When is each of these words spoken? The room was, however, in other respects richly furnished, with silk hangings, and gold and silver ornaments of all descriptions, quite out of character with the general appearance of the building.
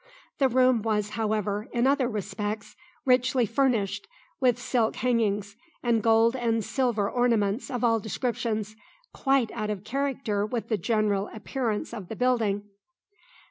The 0.39 0.49
room 0.49 0.81
was, 0.81 1.09
however, 1.11 1.67
in 1.71 1.85
other 1.85 2.09
respects 2.09 2.75
richly 3.05 3.45
furnished, 3.45 4.07
with 4.39 4.57
silk 4.57 4.95
hangings, 4.95 5.55
and 5.83 6.01
gold 6.01 6.35
and 6.35 6.65
silver 6.65 7.07
ornaments 7.07 7.69
of 7.69 7.83
all 7.83 7.99
descriptions, 7.99 8.75
quite 9.13 9.51
out 9.51 9.69
of 9.69 9.83
character 9.83 10.43
with 10.43 10.69
the 10.69 10.77
general 10.79 11.29
appearance 11.31 11.93
of 11.93 12.07
the 12.07 12.15
building. 12.15 12.63